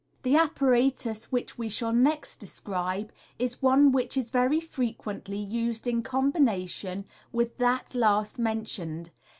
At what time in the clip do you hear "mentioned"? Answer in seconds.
8.39-9.11